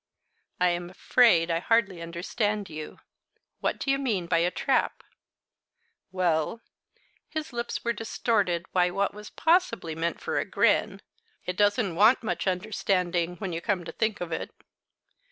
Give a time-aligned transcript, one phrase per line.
[0.59, 2.97] "I am afraid I hardly understand you.
[3.59, 5.03] What do you mean by a trap?"
[6.11, 6.59] "Well"
[7.29, 11.03] his lips were distorted by what was possibly meant for a grin
[11.45, 14.49] "it doesn't want much understanding, when you come to think of it."